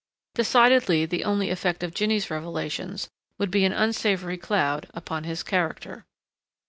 [0.33, 3.07] Decidedly the only effect of Jinny's revelations
[3.37, 6.05] would be an unsavory cloud upon his character.